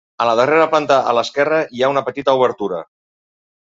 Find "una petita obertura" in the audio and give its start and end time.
1.95-2.85